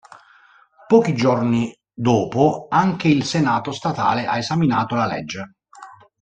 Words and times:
Pochi 0.87 1.13
giorni 1.13 1.71
dopo, 1.93 2.65
anche 2.71 3.07
il 3.07 3.23
Senato 3.23 3.71
statale 3.71 4.25
ha 4.25 4.39
esaminato 4.39 4.95
la 4.95 5.05
legge. 5.05 5.57